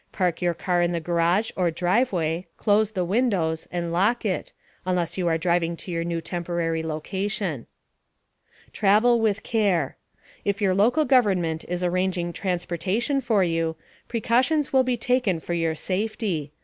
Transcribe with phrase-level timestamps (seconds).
[0.11, 4.51] Park your car in the garage or driveway, close the windows, and lock it
[4.83, 7.67] (unless you are driving to your new temporary location).
[8.17, 9.97] * TRAVEL WITH CARE.
[10.43, 13.75] If your local government is arranging transportation for you,
[14.07, 16.51] precautions will be taken for your safety.